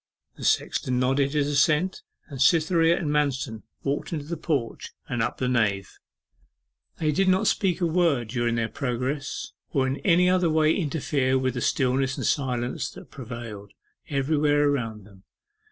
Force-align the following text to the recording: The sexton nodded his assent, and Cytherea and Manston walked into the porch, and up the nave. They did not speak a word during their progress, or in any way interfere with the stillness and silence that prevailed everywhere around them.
The 0.35 0.43
sexton 0.43 0.97
nodded 0.99 1.33
his 1.33 1.45
assent, 1.47 2.01
and 2.27 2.41
Cytherea 2.41 2.97
and 2.97 3.11
Manston 3.11 3.61
walked 3.83 4.11
into 4.11 4.25
the 4.25 4.35
porch, 4.35 4.89
and 5.07 5.21
up 5.21 5.37
the 5.37 5.47
nave. 5.47 5.91
They 6.97 7.11
did 7.11 7.27
not 7.29 7.45
speak 7.45 7.81
a 7.81 7.85
word 7.85 8.29
during 8.29 8.55
their 8.55 8.67
progress, 8.67 9.51
or 9.69 9.85
in 9.85 9.97
any 9.97 10.27
way 10.31 10.73
interfere 10.73 11.37
with 11.37 11.53
the 11.53 11.61
stillness 11.61 12.17
and 12.17 12.25
silence 12.25 12.89
that 12.93 13.11
prevailed 13.11 13.73
everywhere 14.09 14.67
around 14.69 15.03
them. 15.05 15.21